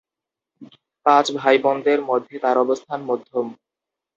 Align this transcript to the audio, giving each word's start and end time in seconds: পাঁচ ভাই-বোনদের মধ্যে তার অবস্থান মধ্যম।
পাঁচ 1.05 1.25
ভাই-বোনদের 1.37 1.99
মধ্যে 2.09 2.35
তার 2.39 2.57
অবস্থান 2.57 2.99
মধ্যম। 3.03 3.47